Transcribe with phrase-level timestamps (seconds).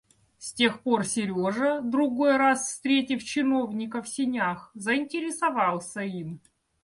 [0.39, 6.39] С тех пор Сережа, другой раз встретив чиновника в сенях, заинтересовался им.